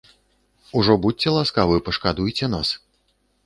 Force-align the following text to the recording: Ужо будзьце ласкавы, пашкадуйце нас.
Ужо 0.79 0.95
будзьце 1.03 1.35
ласкавы, 1.37 1.77
пашкадуйце 1.91 2.53
нас. 2.59 2.77